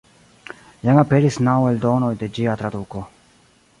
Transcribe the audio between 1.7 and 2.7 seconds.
eldonoj de ĝia